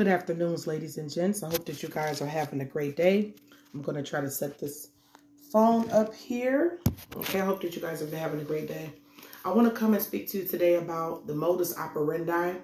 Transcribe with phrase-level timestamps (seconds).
[0.00, 1.42] Good afternoons, ladies and gents.
[1.42, 3.34] I hope that you guys are having a great day.
[3.74, 4.88] I'm going to try to set this
[5.52, 6.78] phone up here.
[7.16, 8.94] Okay, I hope that you guys are having a great day.
[9.44, 12.54] I want to come and speak to you today about the modus operandi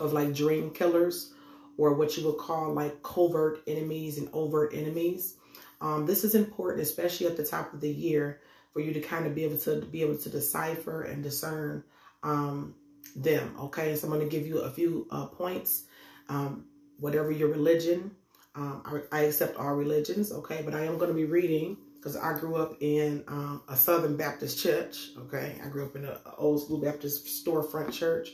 [0.00, 1.32] of like dream killers
[1.78, 5.36] or what you would call like covert enemies and overt enemies.
[5.80, 8.40] Um, this is important, especially at the top of the year,
[8.72, 11.84] for you to kind of be able to be able to decipher and discern
[12.24, 12.74] um,
[13.14, 13.54] them.
[13.60, 15.84] Okay, so I'm going to give you a few uh, points.
[16.28, 16.66] Um,
[16.98, 18.12] whatever your religion,
[18.54, 20.30] um, I, I, accept all religions.
[20.32, 23.76] Okay, but I am going to be reading because I grew up in um, a
[23.76, 25.10] Southern Baptist church.
[25.18, 28.30] Okay, I grew up in an old school Baptist storefront church.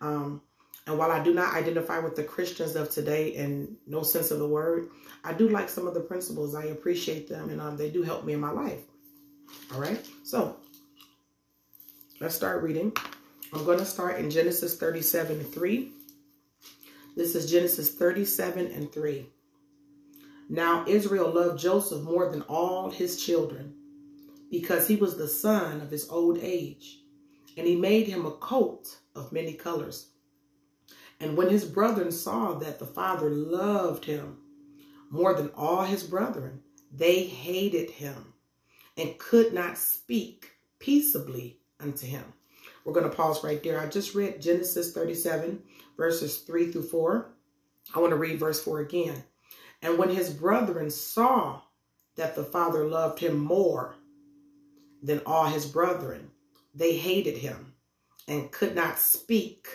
[0.00, 0.42] Um,
[0.86, 4.38] and while I do not identify with the Christians of today in no sense of
[4.38, 4.88] the word,
[5.22, 6.54] I do like some of the principles.
[6.54, 8.80] I appreciate them and um, they do help me in my life.
[9.74, 10.56] All right, so
[12.20, 12.92] let's start reading.
[13.52, 15.92] I'm going to start in Genesis 37 3.
[17.16, 19.26] This is Genesis 37 and 3.
[20.48, 23.74] Now Israel loved Joseph more than all his children
[24.50, 27.00] because he was the son of his old age.
[27.56, 30.10] And he made him a coat of many colors.
[31.18, 34.38] And when his brethren saw that the father loved him
[35.10, 38.32] more than all his brethren, they hated him
[38.96, 42.24] and could not speak peaceably unto him.
[42.84, 43.80] We're going to pause right there.
[43.80, 45.62] I just read Genesis 37,
[45.96, 47.30] verses 3 through 4.
[47.94, 49.22] I want to read verse 4 again.
[49.82, 51.60] And when his brethren saw
[52.16, 53.94] that the father loved him more
[55.02, 56.30] than all his brethren,
[56.74, 57.74] they hated him
[58.28, 59.66] and could not speak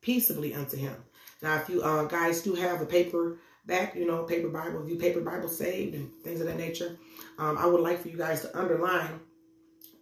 [0.00, 0.96] peaceably unto him.
[1.42, 4.88] Now, if you uh, guys do have a paper back, you know, paper Bible, if
[4.88, 6.98] you paper Bible saved and things of that nature,
[7.38, 9.20] um, I would like for you guys to underline,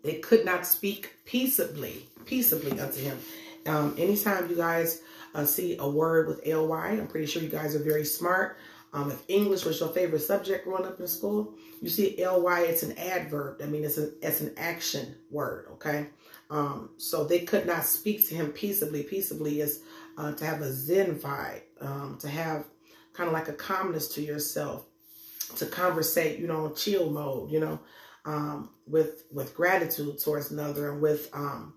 [0.03, 3.19] they could not speak peaceably, peaceably unto him.
[3.67, 5.03] Um, anytime you guys
[5.35, 8.57] uh, see a word with ly, I'm pretty sure you guys are very smart.
[8.95, 12.83] Um, if English was your favorite subject growing up in school, you see ly, it's
[12.83, 13.61] an adverb.
[13.63, 16.07] I mean, it's, a, it's an action word, okay?
[16.51, 19.03] Um, so they could not speak to him peaceably.
[19.03, 19.83] Peaceably is
[20.17, 22.65] uh, to have a zen vibe, um, to have
[23.13, 24.87] kind of like a calmness to yourself,
[25.57, 27.79] to conversate, you know, chill mode, you know,
[28.25, 31.75] um, with with gratitude towards another and with um,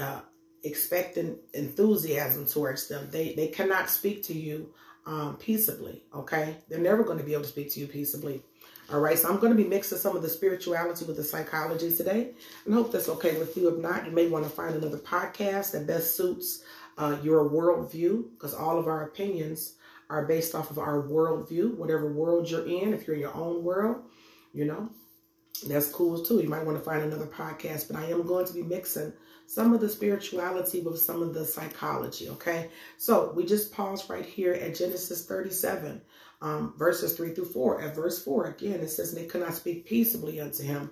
[0.00, 0.20] uh,
[0.62, 3.08] expecting enthusiasm towards them.
[3.10, 4.72] They they cannot speak to you
[5.06, 6.04] um, peaceably.
[6.14, 8.42] Okay, they're never going to be able to speak to you peaceably.
[8.92, 11.94] All right, so I'm going to be mixing some of the spirituality with the psychology
[11.96, 12.32] today,
[12.66, 13.68] and hope that's okay with you.
[13.68, 16.64] If not, you may want to find another podcast that best suits
[16.98, 19.76] uh, your worldview, because all of our opinions
[20.10, 22.92] are based off of our worldview, whatever world you're in.
[22.92, 24.02] If you're in your own world,
[24.52, 24.90] you know,
[25.62, 26.40] that's cool too.
[26.40, 29.12] You might want to find another podcast, but I am going to be mixing
[29.46, 32.28] some of the spirituality with some of the psychology.
[32.30, 36.00] Okay, so we just pause right here at Genesis 37
[36.44, 37.80] um, verses 3 through 4.
[37.80, 40.90] At verse 4, again, it says, They could not speak peaceably unto him.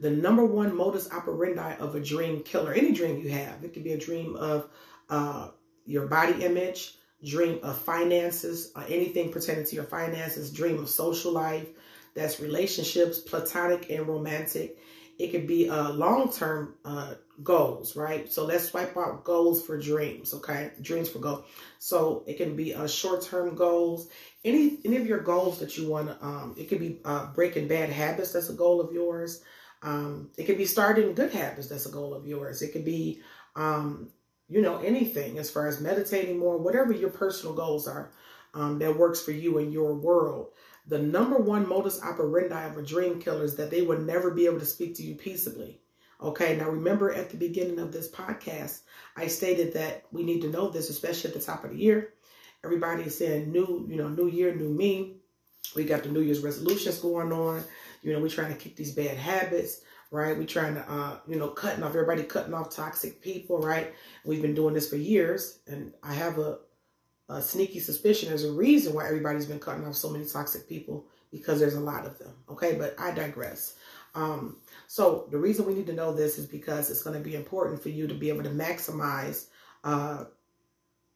[0.00, 3.84] The number one modus operandi of a dream killer, any dream you have, it could
[3.84, 4.68] be a dream of
[5.10, 5.48] uh,
[5.84, 11.32] your body image, dream of finances, uh, anything pertaining to your finances, dream of social
[11.32, 11.68] life,
[12.14, 14.78] that's relationships, platonic and romantic.
[15.18, 18.32] It could be uh, long-term uh, goals, right?
[18.32, 20.72] So let's swipe out goals for dreams, okay?
[20.80, 21.44] Dreams for goals.
[21.78, 24.08] So it can be uh, short-term goals.
[24.44, 27.68] Any any of your goals that you want to, um, it could be uh, breaking
[27.68, 28.32] bad habits.
[28.32, 29.42] That's a goal of yours.
[29.82, 31.68] Um, it could be starting good habits.
[31.68, 32.62] That's a goal of yours.
[32.62, 33.20] It could be,
[33.56, 34.10] um,
[34.48, 38.12] you know, anything as far as meditating more, whatever your personal goals are
[38.54, 40.52] um, that works for you in your world.
[40.86, 44.46] The number one modus operandi of a dream killer is that they would never be
[44.46, 45.80] able to speak to you peaceably.
[46.20, 48.82] Okay, now remember at the beginning of this podcast,
[49.16, 52.14] I stated that we need to know this, especially at the top of the year.
[52.64, 55.16] Everybody is saying new, you know, new year, new me.
[55.74, 57.64] We got the New Year's resolutions going on.
[58.02, 60.36] You know, we're trying to kick these bad habits, right?
[60.36, 63.92] We're trying to, uh, you know, cutting off everybody, cutting off toxic people, right?
[64.24, 66.58] We've been doing this for years, and I have a,
[67.40, 71.58] sneaky suspicion there's a reason why everybody's been cutting off so many toxic people because
[71.58, 72.34] there's a lot of them.
[72.50, 73.74] Okay, but I digress.
[74.14, 77.34] Um, so the reason we need to know this is because it's going to be
[77.34, 79.46] important for you to be able to maximize
[79.82, 80.24] uh,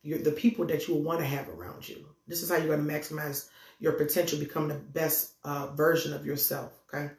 [0.03, 2.07] your, the people that you want to have around you.
[2.27, 3.49] This is how you're going to maximize
[3.79, 6.73] your potential, become the best uh, version of yourself.
[6.89, 7.11] Okay.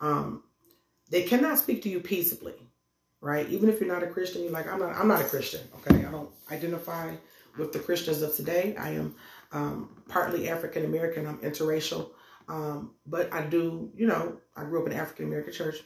[0.00, 0.42] Um,
[1.08, 2.54] they cannot speak to you peaceably,
[3.20, 3.48] right?
[3.48, 5.62] Even if you're not a Christian, you're like, I'm not, I'm not a Christian.
[5.78, 6.04] Okay.
[6.04, 7.14] I don't identify
[7.58, 8.74] with the Christians of today.
[8.78, 9.14] I am
[9.52, 11.26] um, partly African American.
[11.26, 12.10] I'm interracial.
[12.48, 15.76] Um, but I do, you know, I grew up in African American church.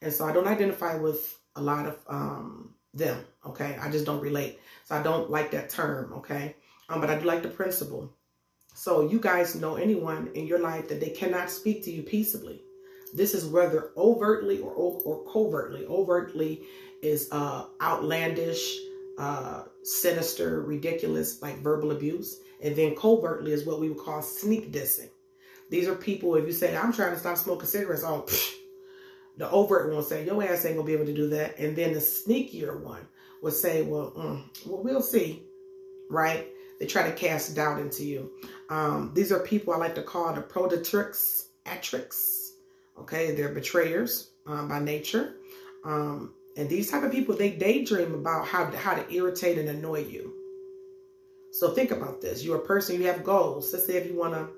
[0.00, 3.24] And so I don't identify with a lot of um, them.
[3.46, 3.76] Okay.
[3.80, 4.60] I just don't relate.
[4.84, 6.12] So I don't like that term.
[6.14, 6.56] Okay.
[6.88, 8.12] Um, but I do like the principle.
[8.74, 12.60] So you guys know anyone in your life that they cannot speak to you peaceably.
[13.14, 15.86] This is whether overtly or, or covertly.
[15.86, 16.62] Overtly
[17.00, 18.76] is uh, outlandish,
[19.18, 22.40] uh, sinister, ridiculous, like verbal abuse.
[22.62, 25.10] And then covertly is what we would call sneak dissing.
[25.70, 28.26] These are people, if you say, I'm trying to stop smoking cigarettes, oh,
[29.36, 31.58] the overt one say, your ass ain't gonna be able to do that.
[31.58, 33.06] And then the sneakier one
[33.42, 35.42] will say, well, mm, well, we'll see,
[36.10, 36.46] right?
[36.78, 38.30] They try to cast doubt into you.
[38.68, 42.52] Um, these are people I like to call the prodatrix, atrix.
[42.98, 45.34] Okay, they're betrayers um, by nature.
[45.84, 50.04] Um, and these type of people, they daydream about how, how to irritate and annoy
[50.04, 50.32] you.
[51.50, 52.44] So think about this.
[52.44, 53.72] You're a person, you have goals.
[53.72, 54.48] Let's say if you want to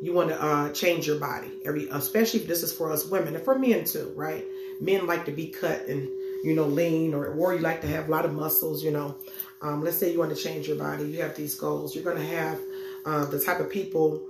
[0.00, 3.34] you want to uh, change your body every especially if this is for us women
[3.34, 4.44] and for men too right
[4.80, 6.02] men like to be cut and
[6.44, 9.16] you know lean or or you like to have a lot of muscles you know
[9.60, 12.16] um, let's say you want to change your body you have these goals you're going
[12.16, 12.60] to have
[13.06, 14.24] uh, the type of people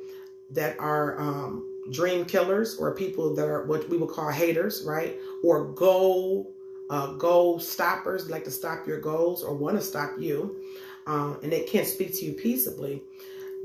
[0.51, 5.17] that are um, dream killers or people that are what we would call haters, right?
[5.43, 6.55] Or goal
[6.91, 10.63] uh, goal stoppers, like to stop your goals or want to stop you,
[11.07, 13.03] um, and they can't speak to you peaceably.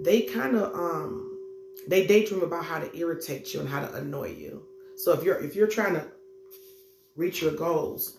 [0.01, 1.37] They kind of um,
[1.87, 4.63] they daydream about how to irritate you and how to annoy you.
[4.97, 6.05] So if you're if you're trying to
[7.15, 8.17] reach your goals,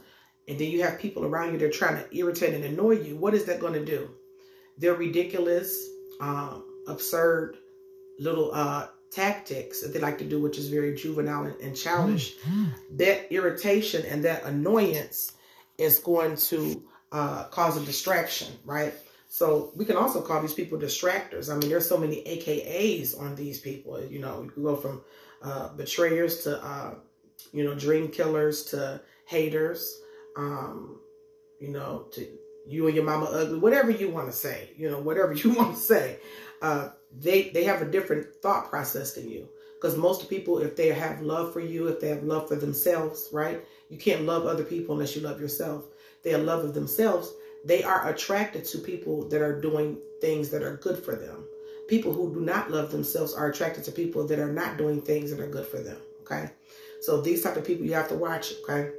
[0.48, 3.16] and then you have people around you that are trying to irritate and annoy you,
[3.16, 4.10] what is that going to do?
[4.78, 5.88] They're ridiculous,
[6.20, 7.58] um, absurd
[8.18, 12.96] little uh, tactics that they like to do, which is very juvenile and, childish, mm-hmm.
[12.96, 15.32] that irritation and that annoyance
[15.78, 16.82] is going to
[17.12, 18.94] uh, cause a distraction, right?
[19.28, 21.52] So we can also call these people distractors.
[21.52, 24.02] I mean, there's so many AKAs on these people.
[24.04, 25.02] You know, you go from
[25.42, 26.94] uh, betrayers to, uh,
[27.52, 30.00] you know, dream killers to haters,
[30.36, 31.00] um,
[31.60, 32.26] you know, to
[32.66, 35.76] you and your mama ugly, whatever you want to say, you know, whatever you want
[35.76, 36.18] to say.
[36.62, 36.90] Uh,
[37.20, 39.48] they they have a different thought process than you.
[39.74, 43.28] Because most people if they have love for you if they have love for themselves
[43.32, 43.64] right?
[43.88, 45.84] You can't love other people unless you love yourself.
[46.22, 47.32] They have love of themselves.
[47.64, 51.44] They are attracted to people that are doing things that are good for them.
[51.88, 55.30] People who do not love themselves are attracted to people that are not doing things
[55.30, 56.50] that are good for them okay?
[57.00, 58.90] So these type of people you have to watch okay?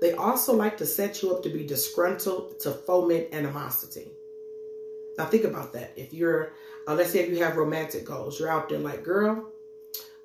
[0.00, 4.10] They also like to set you up to be disgruntled to foment animosity.
[5.18, 5.92] Now think about that.
[5.96, 6.52] If you're
[6.86, 9.50] uh, let's say if you have romantic goals, you're out there like, girl,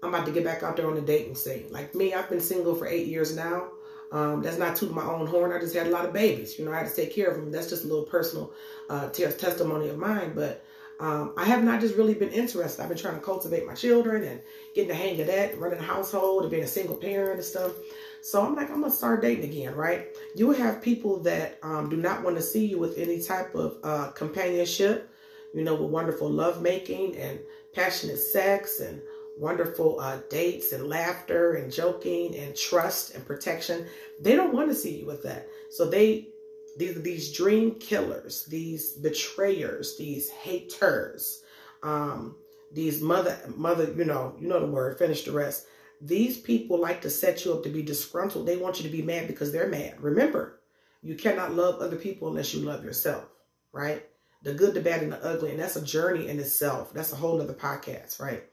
[0.02, 1.68] I'm about to get back out there on the dating scene.
[1.70, 3.70] Like me, I've been single for eight years now.
[4.12, 5.52] Um, that's not to my own horn.
[5.52, 6.58] I just had a lot of babies.
[6.58, 7.52] You know, I had to take care of them.
[7.52, 8.54] That's just a little personal
[8.90, 10.34] uh, testimony of mine.
[10.36, 10.64] But
[11.00, 12.82] um, I have not just really been interested.
[12.82, 14.42] I've been trying to cultivate my children and
[14.74, 17.74] getting the hang of that, running a household and being a single parent and stuff.
[18.22, 20.16] So I'm like, I'm going to start dating again, right?
[20.36, 23.78] You have people that um, do not want to see you with any type of
[23.84, 25.10] uh, companionship
[25.56, 27.40] you know, with wonderful lovemaking and
[27.74, 29.02] passionate sex and
[29.38, 33.86] wonderful uh, dates and laughter and joking and trust and protection.
[34.22, 35.48] They don't want to see you with that.
[35.72, 36.28] So they,
[36.78, 41.42] these, these dream killers, these betrayers, these haters,
[41.84, 42.36] um,
[42.74, 45.68] these mother, mother, you know, you know the word, finish the rest.
[46.02, 48.46] These people like to set you up to be disgruntled.
[48.46, 50.02] They want you to be mad because they're mad.
[50.02, 50.60] Remember,
[51.02, 53.24] you cannot love other people unless you love yourself,
[53.72, 54.06] right?
[54.46, 55.52] The good, the bad, and the ugly.
[55.52, 56.94] And that's a journey in itself.
[56.94, 58.44] That's a whole nother podcast, right?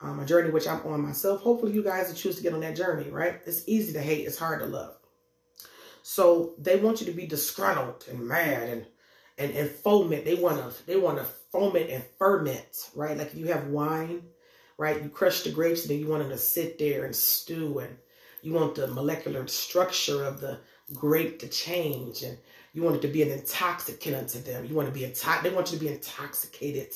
[0.00, 1.40] Um, a journey which I'm on myself.
[1.40, 3.40] Hopefully you guys will choose to get on that journey, right?
[3.46, 4.26] It's easy to hate.
[4.26, 4.96] It's hard to love.
[6.02, 8.86] So they want you to be disgruntled and mad and
[9.38, 10.24] and, and foment.
[10.24, 13.16] They want to they want to foment and ferment, right?
[13.16, 14.22] Like if you have wine,
[14.78, 15.02] right?
[15.02, 17.96] You crush the grapes and then you want them to sit there and stew and
[18.42, 20.58] you want the molecular structure of the
[20.94, 22.38] grape to change and
[22.72, 24.66] you want it to be an intoxicant unto them.
[24.66, 25.42] You want to be intox.
[25.42, 26.88] They want you to be intoxicated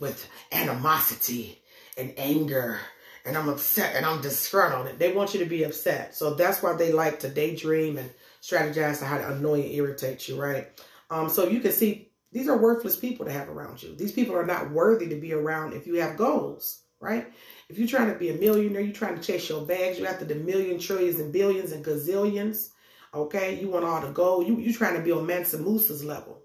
[0.00, 1.60] with animosity
[1.98, 2.78] and anger.
[3.26, 4.98] And I'm upset and I'm disgruntled.
[4.98, 6.14] They want you to be upset.
[6.14, 10.28] So that's why they like to daydream and strategize on how to annoy and irritate
[10.28, 10.68] you, right?
[11.10, 13.94] Um, so you can see these are worthless people to have around you.
[13.94, 17.30] These people are not worthy to be around if you have goals, right?
[17.68, 20.24] If you're trying to be a millionaire, you're trying to chase your bags, you're after
[20.24, 22.70] the million, trillions, and billions and gazillions.
[23.14, 24.46] Okay, you want all the gold.
[24.46, 26.40] You you trying to be on Mansa Musa's level,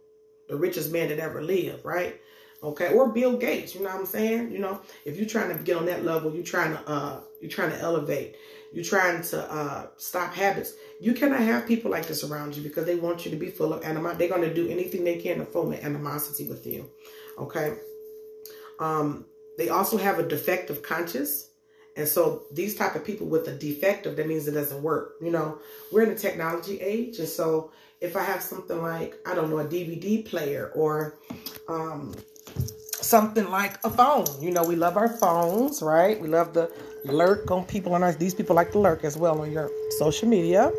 [0.48, 2.20] the richest man that ever lived, right?
[2.63, 3.75] Okay, or Bill Gates.
[3.75, 4.51] You know what I'm saying?
[4.51, 7.51] You know, if you're trying to get on that level, you're trying to uh, you're
[7.51, 8.38] trying to elevate.
[8.72, 10.74] You're trying to uh, stop habits.
[11.00, 13.74] You cannot have people like this around you because they want you to be full
[13.74, 14.20] of animosity.
[14.20, 16.89] They're going to do anything they can to foment animosity with you.
[17.38, 17.75] Okay.
[18.79, 19.25] Um,
[19.58, 21.50] they also have a defective conscience.
[21.95, 25.15] And so these type of people with a defective, that means it doesn't work.
[25.21, 25.59] You know,
[25.91, 27.19] we're in a technology age.
[27.19, 27.71] And so
[28.01, 31.17] if I have something like, I don't know, a DVD player or
[31.67, 32.15] um,
[33.03, 34.25] something like a phone.
[34.41, 36.19] You know, we love our phones, right?
[36.19, 36.71] We love the
[37.05, 39.69] lurk on people on our, these people like to lurk as well on your
[40.00, 40.71] social media.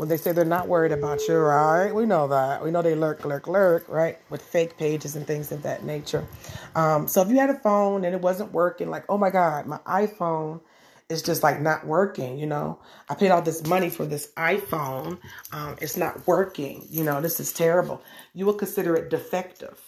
[0.00, 1.94] When they say they're not worried about you, right?
[1.94, 2.64] We know that.
[2.64, 4.18] We know they lurk, lurk, lurk, right?
[4.30, 6.26] With fake pages and things of that nature.
[6.74, 9.66] Um, so if you had a phone and it wasn't working, like, oh my God,
[9.66, 10.62] my iPhone
[11.10, 12.78] is just like not working, you know.
[13.10, 15.18] I paid all this money for this iPhone.
[15.52, 18.00] Um, it's not working, you know, this is terrible.
[18.32, 19.78] You will consider it defective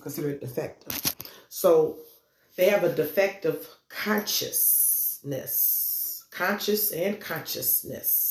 [0.00, 1.14] consider it defective.
[1.48, 1.98] So
[2.56, 8.25] they have a defective consciousness, conscious and consciousness.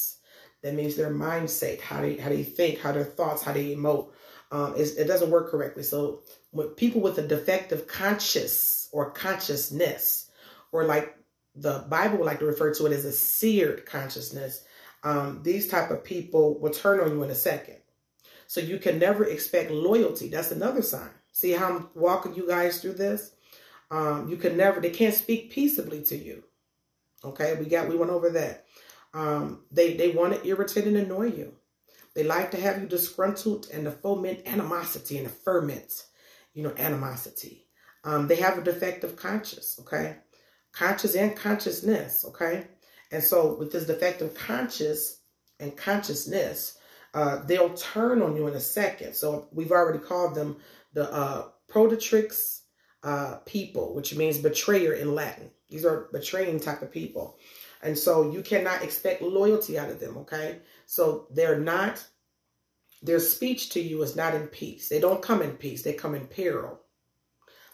[0.66, 4.10] That means their mindset, how they how they think, how their thoughts, how they emote.
[4.52, 5.84] Um, it doesn't work correctly.
[5.84, 10.32] So with people with a defective conscious or consciousness,
[10.72, 11.16] or like
[11.56, 14.64] the Bible would like to refer to it as a seared consciousness,
[15.04, 17.78] um, these type of people will turn on you in a second.
[18.48, 20.30] So you can never expect loyalty.
[20.30, 21.12] That's another sign.
[21.32, 23.36] See how I'm walking you guys through this?
[23.92, 26.44] Um, you can never, they can't speak peaceably to you.
[27.24, 28.66] Okay, we got, we went over that.
[29.16, 31.54] Um, they, they want to irritate and annoy you.
[32.16, 36.04] They like to have you disgruntled and to foment animosity and to ferment,
[36.54, 37.66] you know, animosity.
[38.04, 40.18] Um, they have a defective conscience, okay?
[40.74, 42.68] Conscious and consciousness, okay?
[43.12, 45.22] And so with this defective conscious
[45.60, 46.78] and consciousness,
[47.14, 49.16] uh, they'll turn on you in a second.
[49.16, 50.58] So we've already called them
[50.94, 52.62] the uh, prodatrix
[53.04, 55.52] uh, people, which means betrayer in Latin.
[55.70, 57.38] These are betraying type of people.
[57.86, 60.60] And so you cannot expect loyalty out of them, okay?
[60.88, 62.04] So they're not,
[63.04, 64.90] their speech to you is not in peace.
[64.90, 65.84] They don't come in peace.
[65.84, 66.82] They come in peril.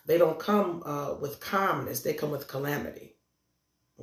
[0.06, 2.02] They don't come uh, with calmness.
[2.02, 3.16] They come with calamity,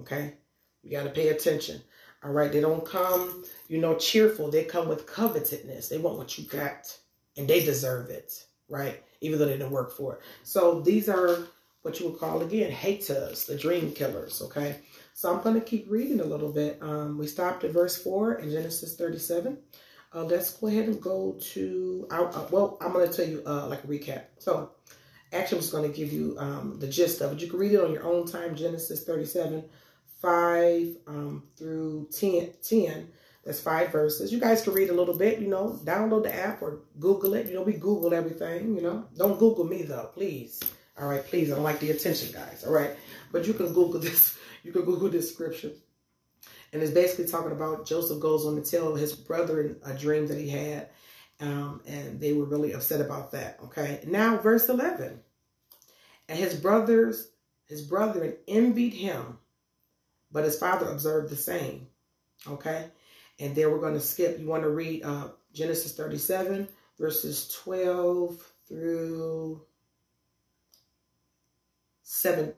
[0.00, 0.38] okay?
[0.82, 1.82] You got to pay attention.
[2.24, 4.50] All right, they don't come, you know, cheerful.
[4.50, 5.88] They come with covetousness.
[5.88, 6.96] They want what you got,
[7.36, 9.02] and they deserve it, right?
[9.20, 10.20] Even though they didn't work for it.
[10.42, 11.46] So these are
[11.82, 14.42] what you would call again haters, the dream killers.
[14.42, 14.80] Okay,
[15.18, 16.78] so I'm going to keep reading a little bit.
[16.80, 19.58] Um, we stopped at verse four in Genesis 37.
[20.14, 22.06] Uh, let's go ahead and go to.
[22.08, 24.26] Uh, well, I'm going to tell you uh, like a recap.
[24.38, 24.70] So
[25.32, 27.40] actually, I'm just going to give you um, the gist of it.
[27.40, 28.54] You can read it on your own time.
[28.54, 29.64] Genesis 37
[30.22, 33.08] 5 um, through 10, 10.
[33.44, 34.32] That's five verses.
[34.32, 37.48] You guys can read a little bit, you know, download the app or Google it.
[37.48, 39.08] You know, we Google everything, you know.
[39.16, 40.60] Don't Google me, though, please.
[40.96, 41.50] All right, please.
[41.50, 42.62] I don't like the attention, guys.
[42.64, 42.90] All right.
[43.32, 44.37] But you can Google this.
[44.62, 45.72] You can Google this scripture.
[46.72, 50.38] And it's basically talking about Joseph goes on to tell his brother a dream that
[50.38, 50.88] he had.
[51.40, 53.58] Um, and they were really upset about that.
[53.64, 54.00] Okay.
[54.06, 55.20] Now, verse 11.
[56.28, 57.30] And his brothers,
[57.66, 59.38] his brethren envied him
[60.30, 61.86] but his father observed the same.
[62.46, 62.86] Okay.
[63.40, 64.38] And then we're going to skip.
[64.38, 69.62] You want to read uh, Genesis 37, verses 12 through
[72.02, 72.52] 7,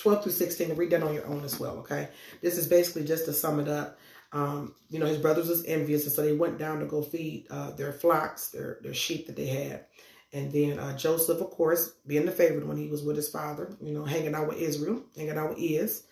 [0.00, 2.08] 12 through 16, and read that on your own as well, okay?
[2.40, 3.98] This is basically just to sum it up.
[4.32, 7.46] Um, you know, his brothers was envious, and so they went down to go feed
[7.50, 9.86] uh, their flocks, their, their sheep that they had.
[10.32, 13.74] And then uh, Joseph, of course, being the favorite when he was with his father,
[13.80, 16.04] you know, hanging out with Israel, hanging out with Is.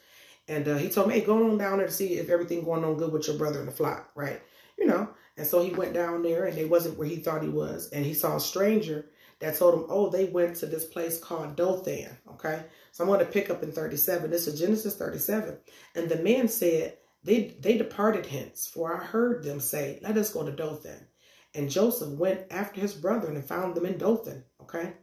[0.48, 2.84] And uh, he told me, hey, go on down there to see if everything going
[2.84, 4.40] on good with your brother in the flock, right?
[4.76, 7.48] You know, and so he went down there and it wasn't where he thought he
[7.48, 7.90] was.
[7.90, 9.06] And he saw a stranger
[9.40, 12.64] that told them, oh, they went to this place called Dothan, okay?
[12.92, 14.30] So I'm going to pick up in 37.
[14.30, 15.58] This is Genesis 37.
[15.94, 20.32] And the men said, they, they departed hence, for I heard them say, let us
[20.32, 21.06] go to Dothan.
[21.54, 24.94] And Joseph went after his brethren and found them in Dothan, okay?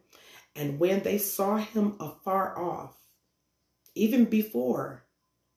[0.55, 2.95] And when they saw him afar off,
[3.95, 5.05] even before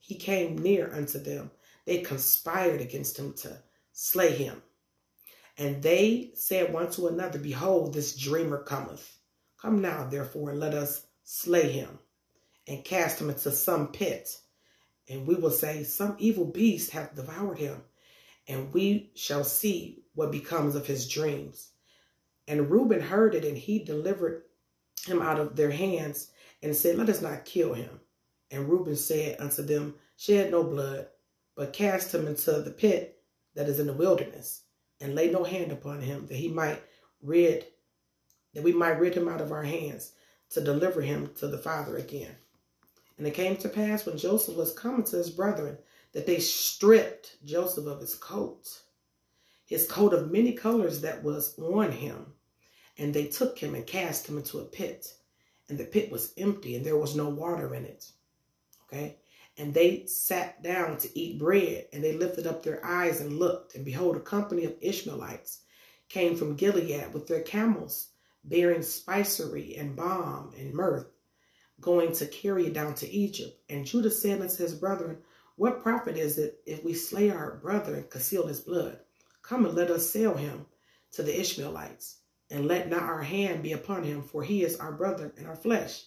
[0.08, 1.50] he came near unto them.
[1.84, 4.62] They conspired against him to slay him.
[5.58, 9.18] And they said one to another, Behold, this dreamer cometh.
[9.60, 11.98] Come now, therefore, and let us slay him
[12.68, 14.40] and cast him into some pit.
[15.08, 17.82] And we will say, Some evil beast hath devoured him,
[18.46, 21.70] and we shall see what becomes of his dreams.
[22.46, 24.44] And Reuben heard it, and he delivered
[25.06, 26.30] him out of their hands
[26.62, 28.00] and said, Let us not kill him.
[28.50, 31.08] And Reuben said unto them, Shed no blood,
[31.56, 33.20] but cast him into the pit
[33.54, 34.62] that is in the wilderness,
[35.00, 36.82] and lay no hand upon him, that he might
[37.22, 37.66] rid,
[38.54, 40.12] that we might rid him out of our hands,
[40.50, 42.34] to deliver him to the Father again.
[43.18, 45.78] And it came to pass when Joseph was coming to his brethren,
[46.12, 48.80] that they stripped Joseph of his coat,
[49.66, 52.32] his coat of many colors that was on him.
[52.96, 55.12] And they took him and cast him into a pit.
[55.68, 58.10] And the pit was empty, and there was no water in it.
[58.84, 59.18] Okay.
[59.58, 63.74] And they sat down to eat bread, and they lifted up their eyes and looked,
[63.74, 65.62] and behold, a company of Ishmaelites
[66.08, 68.10] came from Gilead with their camels,
[68.44, 71.06] bearing spicery and balm and mirth,
[71.80, 73.60] going to carry it down to Egypt.
[73.68, 75.18] And Judah said unto his brethren,
[75.56, 79.00] What profit is it if we slay our brother and conceal his blood?
[79.42, 80.66] Come and let us sell him
[81.12, 84.92] to the Ishmaelites, and let not our hand be upon him, for he is our
[84.92, 86.04] brother and our flesh.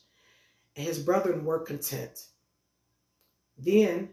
[0.78, 2.28] And his brethren were content.
[3.58, 4.10] Then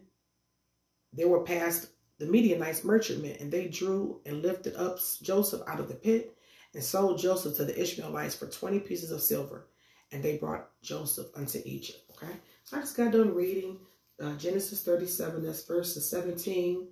[1.12, 5.88] they were passed the Midianites merchantmen, and they drew and lifted up Joseph out of
[5.88, 6.36] the pit
[6.74, 9.68] and sold Joseph to the Ishmaelites for 20 pieces of silver.
[10.10, 12.00] And they brought Joseph unto Egypt.
[12.10, 12.32] Okay.
[12.64, 13.78] So I just got done reading
[14.20, 16.88] uh, Genesis 37, that's verses 17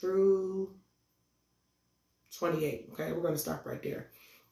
[0.00, 0.74] through
[2.36, 2.88] 28.
[2.92, 3.12] Okay.
[3.12, 4.08] We're going to stop right there.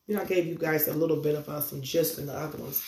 [0.07, 2.35] You know, I gave you guys a little bit of uh, some gist in the
[2.35, 2.85] other ones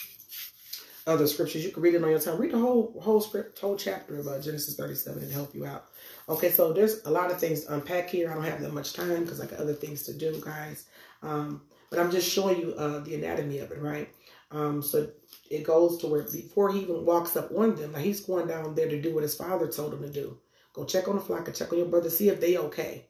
[1.07, 1.65] other scriptures.
[1.65, 2.41] You can read it on your time.
[2.41, 5.87] Read the whole whole script, whole chapter of uh, Genesis 37 and help you out.
[6.29, 8.31] Okay, so there's a lot of things to unpack here.
[8.31, 10.87] I don't have that much time because I got other things to do, guys.
[11.23, 14.09] Um, but I'm just showing you uh, the anatomy of it, right?
[14.51, 15.09] Um, so
[15.51, 18.75] it goes to where before he even walks up on them, now he's going down
[18.75, 20.39] there to do what his father told him to do.
[20.73, 23.07] Go check on the flock and check on your brother, see if they okay.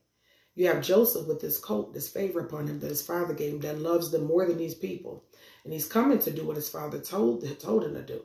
[0.55, 3.61] You have Joseph with this coat, this favor upon him that his father gave him
[3.61, 5.25] that loves them more than these people.
[5.65, 8.23] And he's coming to do what his father told, told him to do.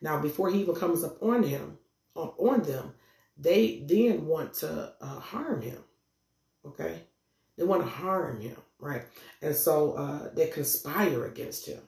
[0.00, 1.78] Now, before he even comes up on him,
[2.14, 2.94] on, them,
[3.36, 5.78] they then want to uh, harm him.
[6.66, 7.02] Okay?
[7.56, 9.02] They want to harm him, right?
[9.42, 11.80] And so uh, they conspire against him,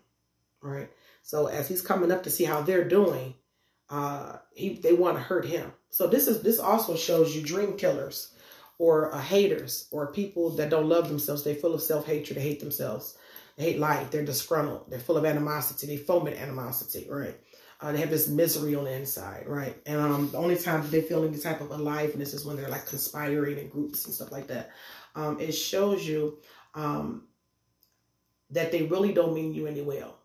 [0.60, 0.90] right?
[1.22, 3.34] So as he's coming up to see how they're doing,
[3.90, 5.72] uh, he they want to hurt him.
[5.90, 8.33] So this is this also shows you dream killers
[8.78, 11.42] or uh, haters or people that don't love themselves.
[11.44, 12.38] They're full of self hatred.
[12.38, 13.16] They hate themselves.
[13.56, 14.10] They hate life.
[14.10, 14.90] They're disgruntled.
[14.90, 15.86] They're full of animosity.
[15.86, 17.38] They foment animosity, right?
[17.80, 19.76] Uh, they have this misery on the inside, right?
[19.86, 22.68] And um, the only time that they feel any type of aliveness is when they're
[22.68, 24.70] like conspiring in groups and stuff like that.
[25.14, 26.38] Um, it shows you
[26.74, 27.24] um,
[28.50, 30.16] that they really don't mean you any well,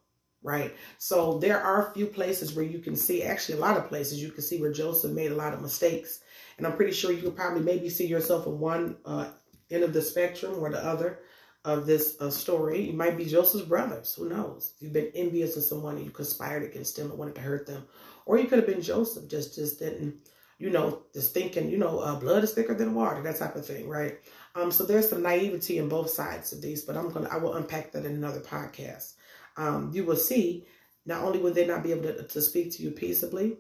[0.42, 0.74] right?
[0.98, 4.22] So there are a few places where you can see, actually a lot of places
[4.22, 6.22] you can see where Joseph made a lot of mistakes.
[6.60, 9.30] And I'm pretty sure you could probably maybe see yourself in one uh,
[9.72, 11.20] end of the spectrum or the other
[11.64, 12.82] of this uh, story.
[12.82, 14.14] You might be Joseph's brothers.
[14.16, 14.74] Who knows?
[14.80, 17.86] You've been envious of someone and you conspired against them and wanted to hurt them.
[18.26, 20.16] Or you could have been Joseph, just just didn't,
[20.58, 23.66] you know, just thinking, you know, uh, blood is thicker than water, that type of
[23.66, 24.20] thing, right?
[24.54, 27.54] Um, so there's some naivety in both sides of these, but I'm gonna I will
[27.54, 29.14] unpack that in another podcast.
[29.56, 30.66] Um, you will see
[31.06, 33.58] not only will they not be able to, to speak to you peaceably,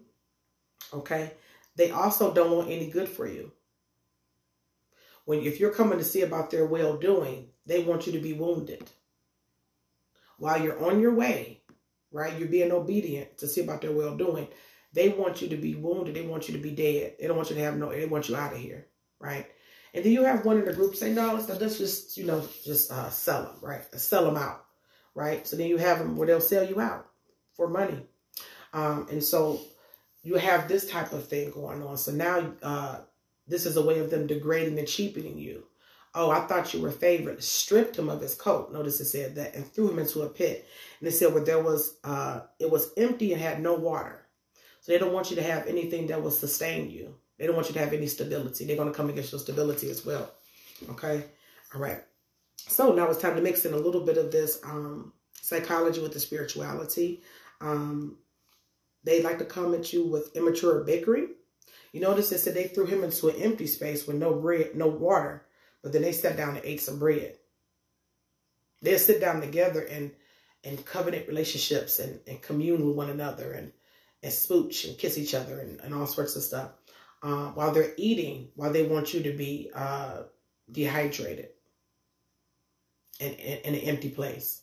[0.93, 1.33] okay,
[1.79, 3.53] they also don't want any good for you.
[5.23, 8.33] When if you're coming to see about their well doing, they want you to be
[8.33, 8.91] wounded.
[10.37, 11.61] While you're on your way,
[12.11, 12.37] right?
[12.37, 14.49] You're being obedient to see about their well doing.
[14.91, 16.15] They want you to be wounded.
[16.15, 17.15] They want you to be dead.
[17.17, 18.87] They don't want you to have no, they want you out of here,
[19.19, 19.47] right?
[19.93, 22.43] And then you have one in the group say, no, let's, let's just, you know,
[22.65, 23.85] just uh, sell them, right?
[23.97, 24.65] sell them out,
[25.15, 25.47] right?
[25.47, 27.07] So then you have them where they'll sell you out
[27.53, 28.05] for money.
[28.73, 29.61] Um, and so
[30.23, 31.97] you have this type of thing going on.
[31.97, 32.99] So now uh,
[33.47, 35.65] this is a way of them degrading and cheapening you.
[36.15, 37.43] Oh, I thought you were favored.
[37.43, 38.73] Stripped him of his coat.
[38.73, 40.67] Notice it said that and threw him into a pit.
[40.99, 44.25] And it said, well, there was, uh, it was empty and had no water.
[44.81, 47.15] So they don't want you to have anything that will sustain you.
[47.37, 48.65] They don't want you to have any stability.
[48.65, 50.31] They're going to come against your stability as well.
[50.89, 51.23] Okay.
[51.73, 52.01] All right.
[52.57, 56.13] So now it's time to mix in a little bit of this um, psychology with
[56.13, 57.21] the spirituality.
[57.61, 58.17] Um,
[59.03, 61.29] they like to come at you with immature bickering.
[61.91, 64.87] You notice it said they threw him into an empty space with no bread, no
[64.87, 65.45] water.
[65.81, 67.37] But then they sat down and ate some bread.
[68.81, 70.11] They'll sit down together and
[70.63, 73.71] and covenant relationships and, and commune with one another and,
[74.21, 76.71] and smooch and kiss each other and, and all sorts of stuff.
[77.23, 80.23] Uh, while they're eating, while they want you to be uh,
[80.71, 81.49] dehydrated
[83.19, 84.61] in, in, in an empty place.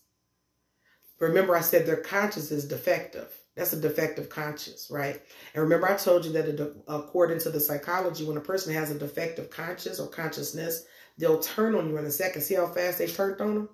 [1.18, 3.32] Remember, I said their conscience is defective.
[3.54, 5.20] That's a defective conscience, right?
[5.54, 8.98] And remember, I told you that according to the psychology, when a person has a
[8.98, 10.84] defective conscience or consciousness,
[11.18, 12.42] They'll turn on you in a second.
[12.42, 13.68] See how fast they turned on them?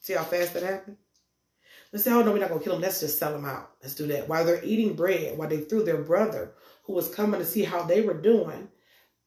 [0.00, 0.96] See how fast that happened?
[1.92, 2.82] Let's say, oh no, we're not going to kill them.
[2.82, 3.72] Let's just sell them out.
[3.82, 4.28] Let's do that.
[4.28, 6.52] While they're eating bread, while they threw their brother,
[6.84, 8.68] who was coming to see how they were doing,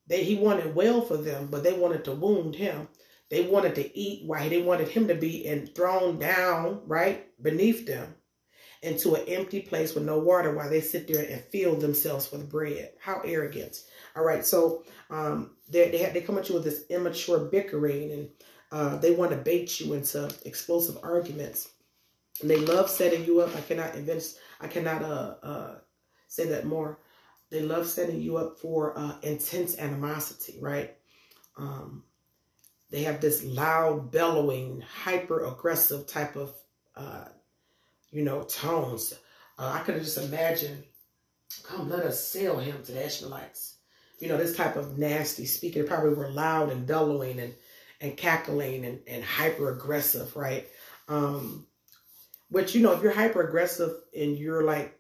[0.08, 2.88] they, he wanted well for them, but they wanted to wound him.
[3.34, 7.88] They wanted to eat while they wanted him to be and thrown down, right, beneath
[7.88, 8.14] them
[8.84, 12.48] into an empty place with no water while they sit there and fill themselves with
[12.48, 12.92] bread.
[13.00, 13.86] How arrogant.
[14.16, 18.12] All right, so um, they they, have, they come at you with this immature bickering
[18.12, 18.30] and
[18.72, 21.72] uh, they want to bait you into explosive arguments.
[22.40, 23.56] And they love setting you up.
[23.56, 24.26] I cannot invent,
[24.62, 25.76] I cannot uh, uh,
[26.28, 27.00] say that more.
[27.50, 30.96] They love setting you up for uh, intense animosity, right?
[31.58, 32.04] Um,
[32.94, 36.54] they have this loud, bellowing, hyper aggressive type of
[36.96, 37.26] uh,
[38.12, 39.16] you know, tones.
[39.58, 40.84] Uh, I could just imagine,
[41.64, 43.78] come let us sell him to the Ishmaelites.
[44.20, 45.82] You know, this type of nasty speaking.
[45.82, 47.56] They probably were loud and bellowing and,
[48.00, 50.68] and cackling and, and hyper aggressive, right?
[51.08, 51.66] Um,
[52.50, 55.00] which, you know, if you're hyper aggressive and you're like,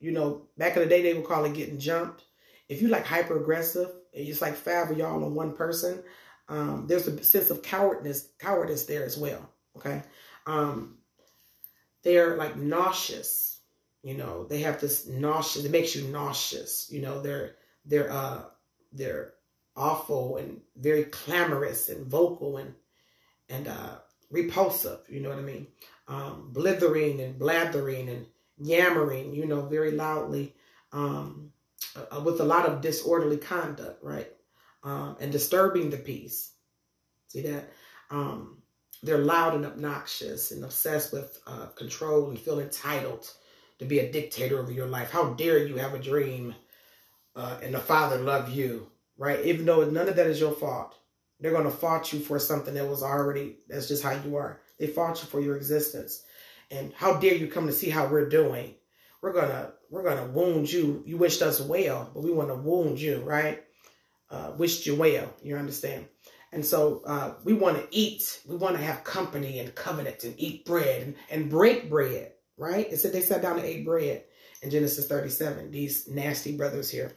[0.00, 2.24] you know, back in the day, they would call it getting jumped.
[2.68, 6.02] If you like hyper aggressive it's like five of y'all on one person,
[6.48, 9.48] um, there's a sense of cowardness, cowardice there as well.
[9.76, 10.02] Okay.
[10.46, 10.98] Um,
[12.02, 13.60] they're like nauseous,
[14.02, 18.42] you know, they have this nauseous, it makes you nauseous, you know, they're, they're, uh,
[18.92, 19.34] they're
[19.76, 22.74] awful and very clamorous and vocal and,
[23.48, 23.98] and, uh,
[24.30, 25.66] repulsive, you know what I mean?
[26.08, 28.26] Um, blithering and blathering and
[28.58, 30.54] yammering, you know, very loudly,
[30.92, 31.52] um,
[31.96, 34.31] uh, with a lot of disorderly conduct, right?
[34.84, 36.52] Um, and disturbing the peace.
[37.28, 37.70] See that?
[38.10, 38.58] Um,
[39.02, 43.30] they're loud and obnoxious and obsessed with uh, control and feel entitled
[43.78, 45.10] to be a dictator over your life.
[45.10, 46.54] How dare you have a dream
[47.34, 49.44] uh, and the Father love you, right?
[49.44, 50.94] Even though none of that is your fault.
[51.40, 54.60] They're going to fault you for something that was already, that's just how you are.
[54.78, 56.22] They fought you for your existence.
[56.70, 58.74] And how dare you come to see how we're doing?
[59.20, 61.02] We're gonna we're gonna wound you.
[61.06, 63.62] You wished us well, but we want to wound you, right?
[64.32, 65.32] Uh, wished you well.
[65.42, 66.06] You understand?
[66.52, 68.40] And so uh, we want to eat.
[68.48, 72.90] We want to have company and covenant and eat bread and, and break bread, right?
[72.90, 74.24] It said they sat down and ate bread
[74.62, 75.70] in Genesis 37.
[75.70, 77.12] These nasty brothers here,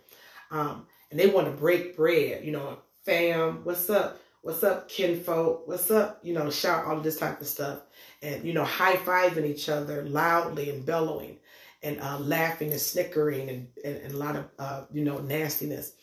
[0.51, 2.43] um, and they want to break bread.
[2.43, 4.19] You know, fam, what's up?
[4.41, 5.67] What's up, kinfolk?
[5.67, 6.19] What's up?
[6.21, 7.79] You know, shout all this type of stuff.
[8.21, 11.39] And, you know, high fiving each other loudly and bellowing
[11.81, 15.93] and uh, laughing and snickering and, and, and a lot of, uh, you know, nastiness.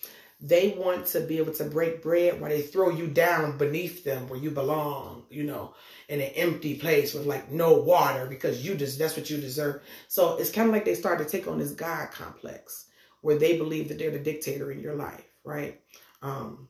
[0.45, 4.29] They want to be able to break bread while they throw you down beneath them
[4.29, 5.75] where you belong, you know,
[6.09, 9.83] in an empty place with like no water because you just, that's what you deserve.
[10.09, 12.87] So it's kind of like they start to take on this God complex
[13.21, 15.81] where they believe that they're the dictator in your life, right?
[16.23, 16.69] Um,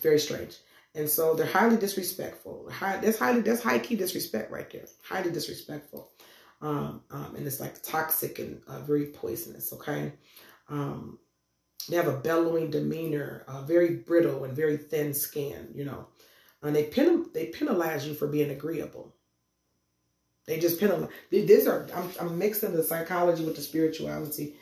[0.00, 0.56] very strange.
[0.94, 2.70] And so they're highly disrespectful.
[2.70, 4.86] High, that's highly that's high key disrespect right there.
[5.02, 6.10] Highly disrespectful.
[6.62, 9.72] Um, um, and it's like toxic and uh, very poisonous.
[9.72, 10.12] Okay.
[10.68, 11.18] Um,
[11.88, 15.68] they have a bellowing demeanor, uh, very brittle and very thin skin.
[15.74, 16.08] You know,
[16.62, 19.14] and they pen they penalize you for being agreeable.
[20.46, 21.10] They just penalize.
[21.30, 24.56] These are I'm, I'm mixing the psychology with the spirituality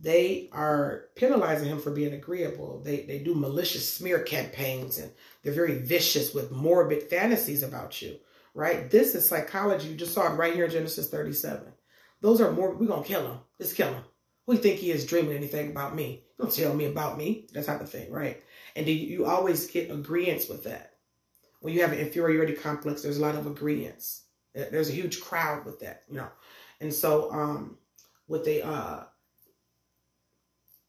[0.00, 2.80] they are penalizing him for being agreeable.
[2.80, 8.16] They they do malicious smear campaigns and they're very vicious with morbid fantasies about you,
[8.54, 8.90] right?
[8.90, 9.88] This is psychology.
[9.88, 11.72] You just saw it right here in Genesis 37.
[12.20, 13.38] Those are more, we're to kill him.
[13.58, 14.04] Just kill him.
[14.46, 16.24] We think he is dreaming anything about me.
[16.38, 17.46] Don't tell me about me.
[17.52, 18.42] That type of thing, right?
[18.74, 20.94] And you, you always get agreements with that.
[21.60, 24.24] When you have an inferiority complex, there's a lot of agreements.
[24.54, 26.28] There's a huge crowd with that, you know.
[26.80, 27.78] And so, um,
[28.26, 29.04] what they, uh,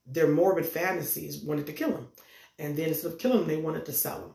[0.06, 2.08] their morbid fantasies wanted to kill him.
[2.58, 4.34] And then instead of killing him, they wanted to sell him.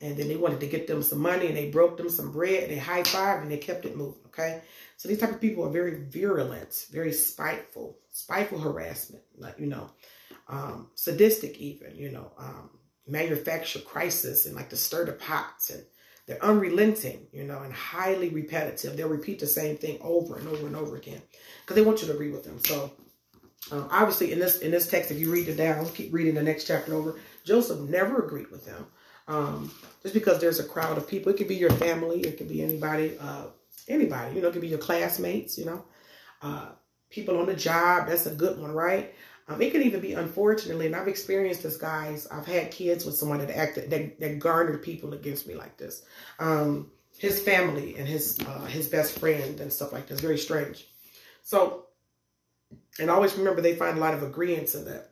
[0.00, 2.62] And then they wanted to get them some money and they broke them some bread
[2.62, 4.22] and they high fived and they kept it moving.
[4.26, 4.62] Okay.
[5.00, 9.88] So these type of people are very virulent, very spiteful, spiteful harassment, like, you know,
[10.46, 12.68] um, sadistic even, you know, um,
[13.08, 15.82] manufacture crisis and like to stir the pots and
[16.26, 18.94] they're unrelenting, you know, and highly repetitive.
[18.94, 21.22] They'll repeat the same thing over and over and over again
[21.62, 22.58] because they want you to agree with them.
[22.62, 22.92] So
[23.72, 26.42] um, obviously, in this in this text, if you read it down, keep reading the
[26.42, 27.18] next chapter over.
[27.44, 28.86] Joseph never agreed with them,
[29.28, 29.70] um,
[30.02, 31.32] just because there's a crowd of people.
[31.32, 33.46] It could be your family, it could be anybody, uh,
[33.90, 34.36] anybody.
[34.36, 35.58] You know, could be your classmates.
[35.58, 35.84] You know,
[36.42, 36.70] uh,
[37.10, 38.08] people on the job.
[38.08, 39.14] That's a good one, right?
[39.48, 42.28] Um, it could even be, unfortunately, and I've experienced this, guys.
[42.30, 46.02] I've had kids with someone that acted that, that garnered people against me like this.
[46.38, 50.20] Um, his family and his uh, his best friend and stuff like this.
[50.20, 50.86] Very strange.
[51.42, 51.86] So
[52.98, 55.10] and always remember they find a lot of agreements in that.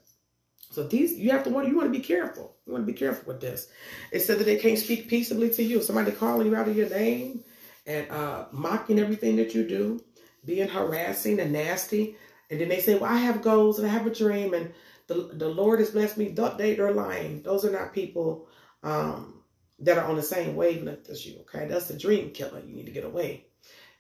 [0.70, 2.54] So these you have to want you want to be careful.
[2.66, 3.68] You want to be careful with this.
[4.12, 5.82] It said that they can't speak peaceably to you.
[5.82, 7.42] Somebody calling you out of your name
[7.88, 10.00] and uh, mocking everything that you do,
[10.44, 12.16] being harassing and nasty.
[12.50, 14.72] And then they say, Well, I have goals and I have a dream and
[15.08, 16.28] the, the Lord has blessed me.
[16.28, 17.42] They, they're lying.
[17.42, 18.46] Those are not people
[18.82, 19.42] um,
[19.80, 21.40] that are on the same wavelength as you.
[21.40, 21.66] Okay.
[21.66, 22.60] That's the dream killer.
[22.60, 23.46] You need to get away.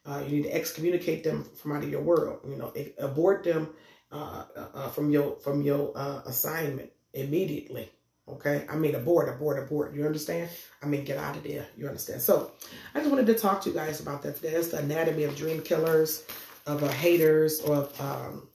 [0.06, 2.40] Uh, you need to excommunicate them from out of your world.
[2.48, 3.70] You know, abort them
[4.12, 7.90] uh, uh, from your from your uh, assignment immediately.
[8.30, 9.94] Okay, I mean abort, abort, abort.
[9.94, 10.50] You understand?
[10.82, 11.66] I mean get out of there.
[11.76, 12.20] You understand?
[12.20, 12.52] So,
[12.94, 14.52] I just wanted to talk to you guys about that today.
[14.52, 16.24] That's the anatomy of dream killers,
[16.66, 18.48] of uh, haters, of, um,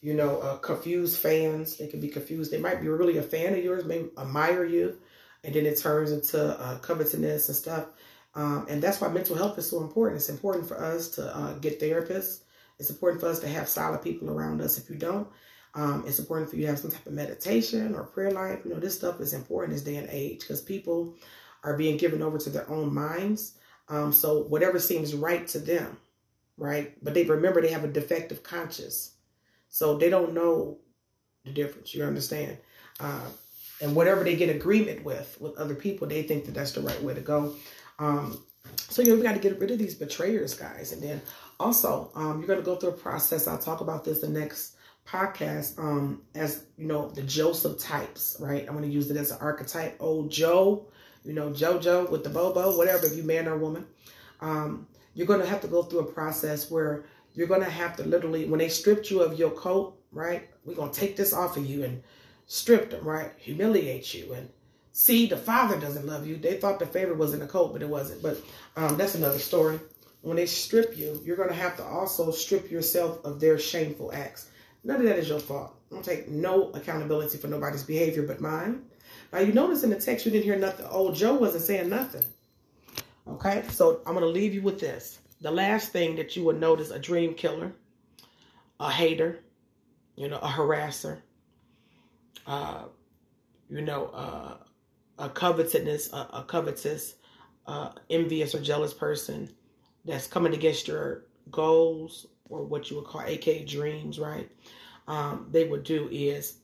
[0.00, 1.76] you know, uh, confused fans.
[1.76, 2.50] They can be confused.
[2.50, 4.98] They might be really a fan of yours, may admire you,
[5.44, 7.86] and then it turns into uh, covetousness and stuff.
[8.34, 10.20] Um, and that's why mental health is so important.
[10.20, 12.42] It's important for us to uh, get therapists.
[12.78, 14.78] It's important for us to have solid people around us.
[14.78, 15.26] If you don't,
[15.78, 18.58] um, it's important for you to have some type of meditation or prayer life.
[18.64, 21.14] You know, this stuff is important this day and age because people
[21.62, 23.54] are being given over to their own minds.
[23.88, 25.96] Um, so whatever seems right to them,
[26.56, 26.92] right?
[27.00, 29.12] But they remember they have a defective conscience.
[29.68, 30.78] So they don't know
[31.44, 31.94] the difference.
[31.94, 32.58] You understand?
[32.98, 33.28] Uh,
[33.80, 37.00] and whatever they get agreement with with other people, they think that that's the right
[37.04, 37.54] way to go.
[38.00, 38.42] Um,
[38.76, 40.90] so you know, we got to get rid of these betrayers, guys.
[40.90, 41.22] And then
[41.60, 43.46] also, um, you're going to go through a process.
[43.46, 44.74] I'll talk about this the next
[45.10, 48.66] podcast um, as, you know, the Joseph types, right?
[48.66, 49.96] I'm to use it as an archetype.
[50.00, 50.86] Old Joe,
[51.24, 53.86] you know, JoJo with the Bobo, whatever, if you man or woman.
[54.40, 58.44] Um, you're to have to go through a process where you're to have to literally,
[58.44, 60.48] when they stripped you of your coat, right?
[60.64, 62.02] We're to take this off of you and
[62.46, 63.30] strip them, right?
[63.38, 64.48] Humiliate you and
[64.92, 66.36] see the father doesn't love you.
[66.36, 68.22] They thought the favor was in the coat, but it wasn't.
[68.22, 68.38] But
[68.76, 69.78] um, that's another story.
[70.22, 74.50] When they strip you, you're to have to also strip yourself of their shameful acts.
[74.88, 75.76] None of that is your fault.
[75.90, 78.84] I Don't take no accountability for nobody's behavior but mine.
[79.32, 80.86] Now, you notice in the text you didn't hear nothing.
[80.86, 82.24] Old Joe wasn't saying nothing.
[83.28, 85.18] Okay, so I'm going to leave you with this.
[85.42, 87.74] The last thing that you would notice a dream killer,
[88.80, 89.40] a hater,
[90.16, 91.18] you know, a harasser,
[92.46, 92.84] uh,
[93.68, 94.56] you know, uh,
[95.18, 97.16] a covetousness, a, a covetous,
[97.66, 99.50] uh, envious or jealous person
[100.06, 104.50] that's coming against your goals or what you would call AK dreams, right?
[105.08, 106.58] Um, they would do is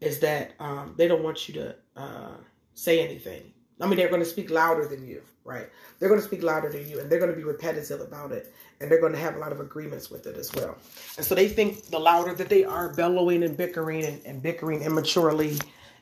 [0.00, 2.36] is that um, they don't want you to uh,
[2.74, 3.52] say anything.
[3.80, 5.68] I mean, they're going to speak louder than you, right?
[5.98, 8.54] They're going to speak louder than you, and they're going to be repetitive about it,
[8.80, 10.76] and they're going to have a lot of agreements with it as well.
[11.16, 14.82] And so they think the louder that they are, bellowing and bickering and, and bickering
[14.82, 15.58] immaturely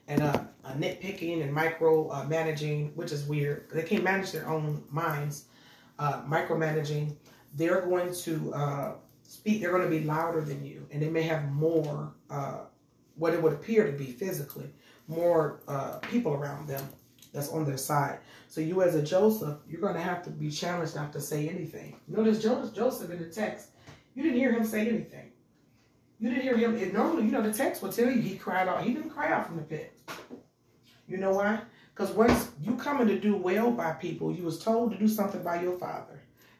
[0.08, 3.68] and uh, uh, nitpicking and micro uh, managing, which is weird.
[3.72, 5.46] They can't manage their own minds.
[5.98, 7.16] Uh, micromanaging,
[7.54, 8.92] they're going to uh,
[9.26, 9.60] speak.
[9.60, 12.60] They're going to be louder than you, and they may have more uh,
[13.16, 14.70] what it would appear to be physically,
[15.08, 16.84] more uh, people around them
[17.32, 18.18] that's on their side.
[18.48, 21.48] So you as a Joseph, you're going to have to be challenged not to say
[21.48, 21.96] anything.
[22.08, 23.68] Notice Joseph, Joseph in the text,
[24.14, 25.32] you didn't hear him say anything.
[26.18, 26.92] You didn't hear him.
[26.94, 28.82] Normally, you know, the text will tell you he cried out.
[28.82, 29.98] He didn't cry out from the pit.
[31.06, 31.60] You know why?
[31.94, 35.42] Because once you coming to do well by people, you was told to do something
[35.42, 36.15] by your father.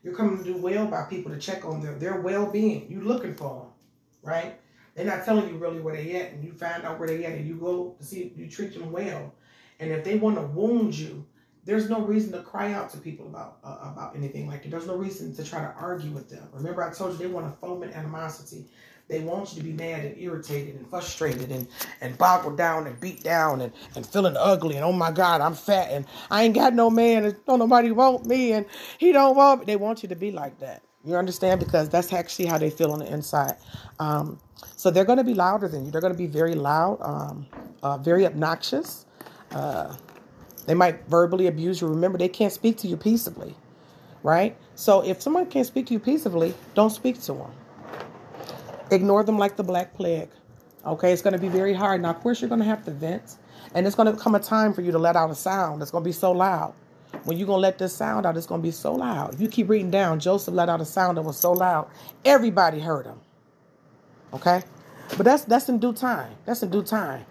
[0.06, 2.86] You're coming to do well by people to check on their, their well-being.
[2.88, 3.72] You're looking for them,
[4.22, 4.60] right?
[4.94, 7.32] They're not telling you really where they at, and you find out where they at,
[7.32, 9.34] and you go to see if you treat them well.
[9.80, 11.26] And if they want to wound you,
[11.64, 14.70] there's no reason to cry out to people about uh, about anything like it.
[14.70, 16.48] There's no reason to try to argue with them.
[16.52, 18.66] Remember, I told you they want to foment animosity.
[19.08, 21.68] They want you to be mad and irritated and frustrated and,
[22.00, 25.54] and boggled down and beat down and, and feeling ugly and oh my God, I'm
[25.54, 28.66] fat and I ain't got no man and don't nobody want me and
[28.98, 29.66] he don't want me.
[29.66, 30.82] They want you to be like that.
[31.04, 31.60] You understand?
[31.60, 33.54] Because that's actually how they feel on the inside.
[34.00, 34.40] Um,
[34.76, 35.92] so they're going to be louder than you.
[35.92, 37.46] They're going to be very loud, um,
[37.84, 39.06] uh, very obnoxious.
[39.52, 39.94] Uh,
[40.66, 41.86] they might verbally abuse you.
[41.86, 43.54] Remember, they can't speak to you peaceably,
[44.24, 44.56] right?
[44.74, 47.52] So if someone can't speak to you peaceably, don't speak to them.
[48.90, 50.31] Ignore them like the Black Plague.
[50.85, 52.01] Okay, it's going to be very hard.
[52.03, 53.37] Now, of course, you're going to have to vent.
[53.75, 55.90] And it's going to come a time for you to let out a sound that's
[55.90, 56.75] going to be so loud.
[57.25, 59.35] When you're going to let this sound out, it's going to be so loud.
[59.35, 61.88] If you keep reading down, Joseph let out a sound that was so loud,
[62.25, 63.20] everybody heard him.
[64.33, 64.62] Okay?
[65.16, 66.33] But that's that's in due time.
[66.44, 67.25] That's in due time.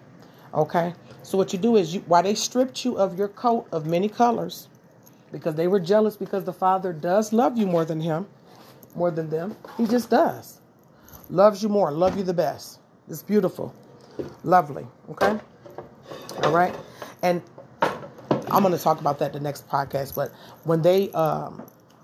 [0.53, 0.93] Okay?
[1.23, 4.67] So what you do is you they stripped you of your coat of many colors,
[5.31, 8.27] because they were jealous because the father does love you more than him,
[8.95, 9.55] more than them.
[9.77, 10.59] He just does
[11.29, 12.79] loves you more, love you the best.
[13.09, 13.73] It's beautiful,
[14.43, 14.85] lovely.
[15.11, 15.39] Okay,
[16.43, 16.75] all right,
[17.21, 17.41] and
[17.81, 20.15] I'm going to talk about that the next podcast.
[20.15, 20.31] But
[20.63, 21.63] when they um,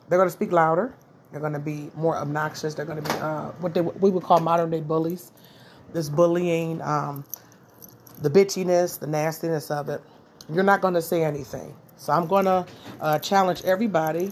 [0.09, 0.93] they're going to speak louder,
[1.31, 2.73] they're going to be more obnoxious.
[2.73, 5.31] They're going to be uh, what they we would call modern day bullies.
[5.93, 7.25] This bullying, um,
[8.21, 10.01] the bitchiness, the nastiness of it.
[10.49, 11.75] You're not going to say anything.
[11.97, 12.65] So I'm going to
[12.99, 14.31] uh, challenge everybody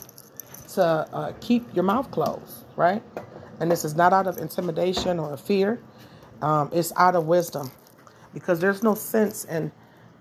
[0.74, 3.04] to uh, keep your mouth closed, right?
[3.60, 5.82] And this is not out of intimidation or fear.
[6.42, 7.72] Um, it's out of wisdom.
[8.34, 9.72] Because there's no sense in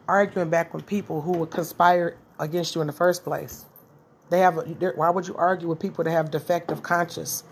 [0.09, 3.67] arguing back with people who would conspire against you in the first place.
[4.31, 4.59] They have.
[4.59, 4.63] A,
[4.95, 7.45] why would you argue with people that have defective conscience,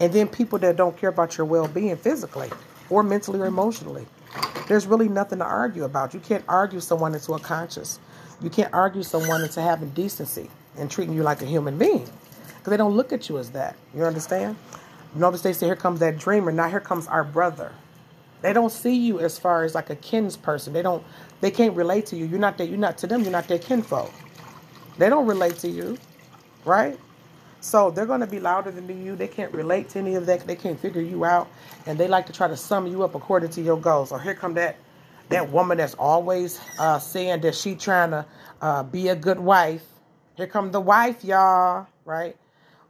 [0.00, 2.50] and then people that don't care about your well-being physically,
[2.90, 4.06] or mentally, or emotionally?
[4.68, 6.14] There's really nothing to argue about.
[6.14, 7.98] You can't argue someone into a conscience.
[8.40, 12.70] You can't argue someone into having decency and treating you like a human being, because
[12.70, 13.76] they don't look at you as that.
[13.94, 14.56] You understand?
[15.14, 16.52] Notice they say, here comes that dreamer.
[16.52, 17.72] Now here comes our brother.
[18.42, 20.72] They don't see you as far as like a kins person.
[20.72, 21.02] They don't,
[21.40, 22.26] they can't relate to you.
[22.26, 24.12] You're not that, you're not to them, you're not their kinfolk.
[24.96, 25.98] They don't relate to you,
[26.64, 26.98] right?
[27.60, 29.16] So they're going to be louder than you.
[29.16, 30.46] They can't relate to any of that.
[30.46, 31.48] They can't figure you out,
[31.86, 34.12] and they like to try to sum you up according to your goals.
[34.12, 34.76] Or here come that
[35.30, 38.26] that woman that's always uh, saying that she trying to
[38.62, 39.84] uh, be a good wife.
[40.36, 42.36] Here come the wife, y'all, right?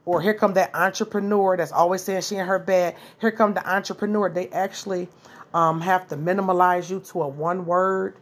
[0.05, 2.95] Or here come that entrepreneur that's always saying she in her bed.
[3.21, 4.29] Here come the entrepreneur.
[4.29, 5.07] They actually
[5.53, 8.15] um, have to minimalize you to a one word,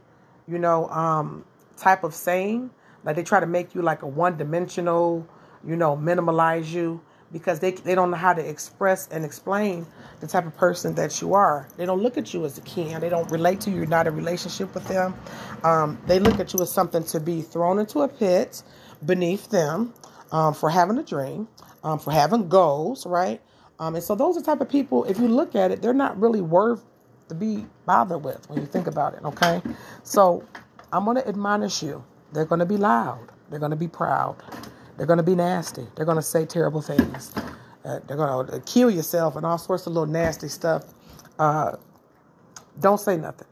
[0.48, 1.46] you know, um,
[1.78, 2.70] type of saying.
[3.04, 5.26] Like they try to make you like a one dimensional,
[5.66, 9.86] you know, minimalize you because they, they don't know how to express and explain
[10.20, 11.68] the type of person that you are.
[11.78, 13.00] They don't look at you as a kin.
[13.00, 13.78] They don't relate to you.
[13.78, 15.16] You're not in relationship with them.
[15.64, 18.64] Um, they look at you as something to be thrown into a pit
[19.06, 19.94] beneath them
[20.32, 21.48] um, for having a dream,
[21.88, 23.42] um, for having goals, right?
[23.80, 26.20] Um, and so those are type of people, if you look at it, they're not
[26.20, 26.84] really worth
[27.30, 29.62] to be bothered with when you think about it, okay?
[30.04, 30.44] So
[30.92, 32.04] I'm going to admonish you.
[32.34, 33.30] They're going to be loud.
[33.50, 34.36] They're going to be proud.
[34.98, 35.88] They're going to be nasty.
[35.96, 37.32] They're going to say terrible things.
[37.86, 40.94] Uh, they're going to kill yourself and all sorts of little nasty stuff.
[41.40, 41.78] Uh,
[42.82, 43.48] don't say nothing.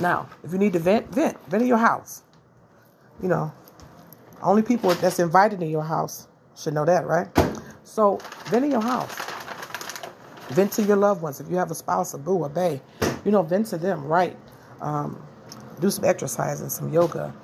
[0.00, 1.38] Now, if you need to vent, vent.
[1.48, 2.22] Vent in your house.
[3.22, 3.52] You know,
[4.44, 7.28] only people that's invited in your house should know that, right?
[7.84, 9.14] So, vent in your house.
[10.50, 11.40] Vent to your loved ones.
[11.40, 12.80] If you have a spouse, a boo, a bae,
[13.24, 14.36] you know, vent to them, right?
[14.80, 15.20] Um,
[15.80, 17.34] do some exercise and some yoga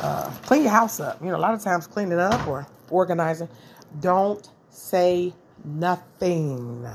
[0.00, 1.20] uh, clean your house up.
[1.22, 3.48] You know, a lot of times cleaning up or organizing.
[4.00, 5.32] Don't say
[5.64, 6.86] nothing.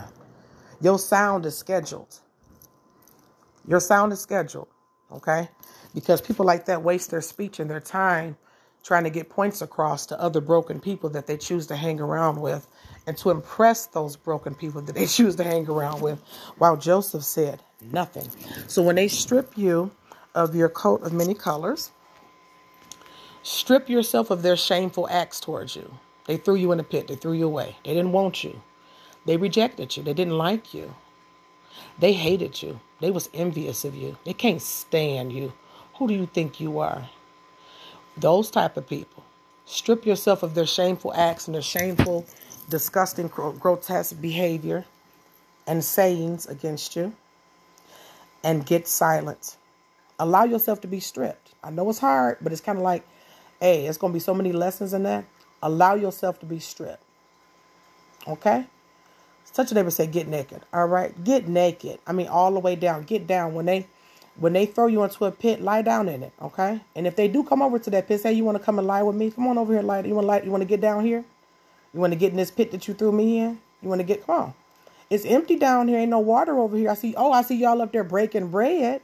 [0.81, 2.19] Your sound is scheduled.
[3.67, 4.67] Your sound is scheduled,
[5.11, 5.49] okay?
[5.93, 8.37] Because people like that waste their speech and their time
[8.83, 12.41] trying to get points across to other broken people that they choose to hang around
[12.41, 12.67] with
[13.07, 16.21] and to impress those broken people that they choose to hang around with.
[16.57, 18.29] While Joseph said nothing.
[18.67, 19.91] So when they strip you
[20.35, 21.91] of your coat of many colors,
[23.43, 25.93] Strip yourself of their shameful acts towards you.
[26.27, 27.07] They threw you in a pit.
[27.07, 27.77] They threw you away.
[27.85, 28.61] They didn't want you.
[29.25, 30.03] They rejected you.
[30.03, 30.93] They didn't like you.
[31.99, 32.79] They hated you.
[33.01, 34.17] They was envious of you.
[34.25, 35.53] They can't stand you.
[35.95, 37.09] Who do you think you are?
[38.17, 39.23] Those type of people.
[39.65, 42.25] Strip yourself of their shameful acts and their shameful,
[42.69, 44.85] disgusting, grotesque behavior
[45.67, 47.13] and sayings against you
[48.43, 49.57] and get silent.
[50.17, 51.51] Allow yourself to be stripped.
[51.63, 53.05] I know it's hard, but it's kind of like
[53.59, 55.25] Hey, it's going to be so many lessons in that.
[55.61, 57.03] Allow yourself to be stripped.
[58.25, 58.65] Okay?
[59.53, 60.61] Touch a neighbor say, get naked.
[60.71, 61.23] All right?
[61.25, 61.99] Get naked.
[62.07, 63.03] I mean, all the way down.
[63.03, 63.53] Get down.
[63.53, 63.87] When they
[64.39, 66.31] when they throw you into a pit, lie down in it.
[66.41, 66.79] Okay?
[66.95, 68.87] And if they do come over to that pit, say you want to come and
[68.87, 70.01] lie with me, come on over here, lie.
[70.01, 71.23] You want to lie, you want to get down here?
[71.93, 73.59] You want to get in this pit that you threw me in?
[73.81, 74.53] You want to get come on.
[75.09, 75.99] It's empty down here.
[75.99, 76.89] Ain't no water over here.
[76.89, 79.01] I see oh, I see y'all up there breaking bread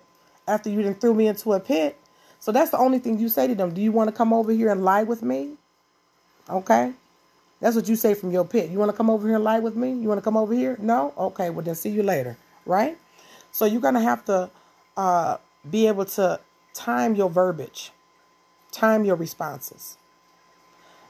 [0.47, 1.97] after you done threw me into a pit.
[2.39, 3.73] So that's the only thing you say to them.
[3.73, 5.55] Do you want to come over here and lie with me?
[6.49, 6.93] Okay.
[7.59, 8.69] That's what you say from your pit.
[8.69, 9.93] You want to come over here and lie with me?
[9.93, 10.77] You want to come over here?
[10.79, 11.13] No?
[11.17, 11.49] Okay.
[11.49, 12.37] Well, then see you later.
[12.65, 12.97] Right?
[13.51, 14.49] So you're going to have to
[14.97, 15.38] uh,
[15.69, 16.39] be able to
[16.73, 17.91] time your verbiage,
[18.71, 19.97] time your responses.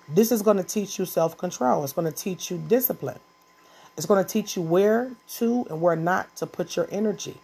[0.07, 1.83] This is going to teach you self control.
[1.83, 3.19] It's going to teach you discipline.
[3.97, 7.37] It's going to teach you where to and where not to put your energy.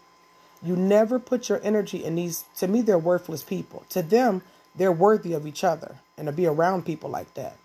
[0.63, 3.84] You never put your energy in these, to me, they're worthless people.
[3.89, 4.43] To them,
[4.75, 7.56] they're worthy of each other and to be around people like that.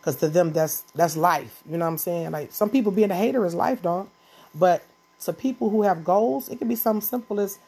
[0.00, 1.62] Because to them, that's that's life.
[1.68, 2.30] You know what I'm saying?
[2.30, 4.08] Like some people being a hater is life, dog.
[4.54, 4.82] But
[5.24, 7.58] to people who have goals, it can be something simple as,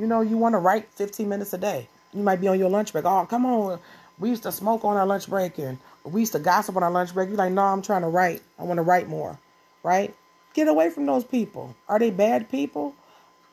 [0.00, 1.86] you know, you want to write 15 minutes a day.
[2.14, 3.04] You might be on your lunch break.
[3.04, 3.78] Oh, come on.
[4.18, 6.90] We used to smoke on our lunch break and we used to gossip on our
[6.90, 7.28] lunch break.
[7.28, 8.42] You're like, no, I'm trying to write.
[8.58, 9.38] I want to write more.
[9.82, 10.14] Right?
[10.54, 11.76] Get away from those people.
[11.86, 12.94] Are they bad people?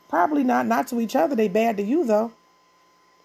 [0.10, 0.65] Probably not.
[0.65, 1.36] Not to each other.
[1.36, 2.31] They bad to you though.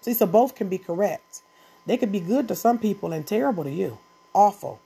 [0.01, 1.41] See, so both can be correct.
[1.85, 3.97] They could be good to some people and terrible to you.
[4.33, 4.79] Awful.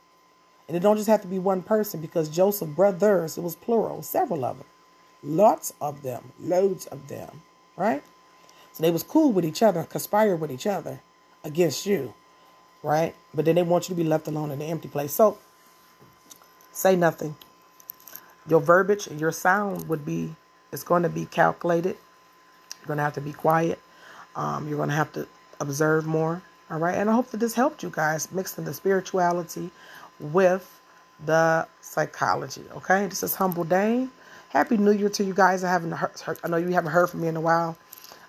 [0.68, 4.02] And it don't just have to be one person because Joseph brothers, it was plural,
[4.02, 4.66] several of them.
[5.24, 6.32] Lots of them.
[6.40, 7.42] Loads of them.
[7.76, 8.02] Right?
[8.78, 11.00] So they was cool with each other, conspired with each other
[11.42, 12.14] against you.
[12.84, 13.12] Right?
[13.34, 15.12] But then they want you to be left alone in the empty place.
[15.12, 15.36] So
[16.70, 17.34] say nothing.
[18.46, 20.36] Your verbiage and your sound would be
[20.70, 21.96] it's going to be calculated.
[22.78, 23.80] You're going to have to be quiet.
[24.36, 25.26] Um, you're going to have to
[25.58, 26.40] observe more.
[26.70, 26.96] All right.
[26.96, 29.72] And I hope that this helped you guys mixing the spirituality
[30.20, 30.80] with
[31.26, 32.62] the psychology.
[32.76, 33.08] Okay.
[33.08, 34.12] This is Humble Dame.
[34.50, 35.64] Happy New Year to you guys.
[35.64, 37.76] I haven't heard, I know you haven't heard from me in a while.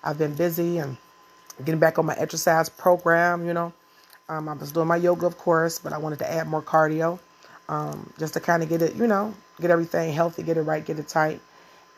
[0.04, 0.96] I've been busy and
[1.64, 3.72] getting back on my exercise program, you know.
[4.28, 7.18] Um, I was doing my yoga, of course, but I wanted to add more cardio
[7.68, 10.84] um, just to kind of get it, you know, get everything healthy, get it right,
[10.84, 11.40] get it tight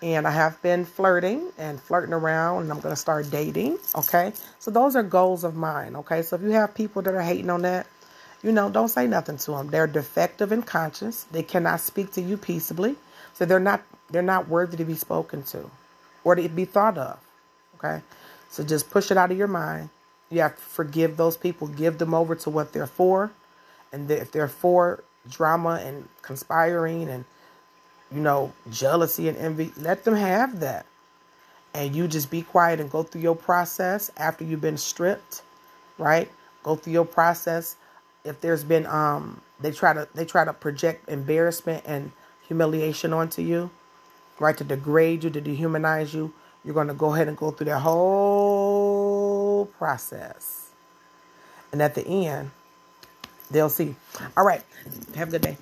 [0.03, 3.79] and I have been flirting and flirting around, and I'm going to start dating.
[3.95, 4.33] Okay.
[4.59, 5.95] So those are goals of mine.
[5.97, 6.23] Okay.
[6.23, 7.87] So if you have people that are hating on that,
[8.43, 9.71] you know, don't say nothing to them.
[9.71, 11.25] They're defective in conscience.
[11.31, 12.97] They cannot speak to you peaceably.
[13.35, 15.71] So they're not they're not worthy to be spoken to
[16.25, 17.19] or to be thought of.
[17.83, 18.03] Okay.
[18.51, 19.91] So just push it out of your mind.
[20.31, 23.31] You have to forgive those people, give them over to what they're for.
[23.93, 27.25] And if they're for drama and conspiring and
[28.13, 30.87] you know, jealousy and envy, let them have that.
[31.75, 35.43] And you just be quiet and go through your process after you've been stripped,
[35.99, 36.31] right?
[36.63, 37.77] Go through your process.
[38.25, 42.13] If there's been um they try to they try to project embarrassment and
[42.47, 43.71] humiliation onto you,
[44.39, 44.57] right?
[44.59, 46.33] To degrade you, to dehumanize you,
[46.65, 50.71] you're gonna go ahead and go through that whole process.
[51.73, 52.51] And at the end,
[53.51, 53.97] they'll see.
[54.37, 54.63] All right.
[55.17, 55.57] Have a good day.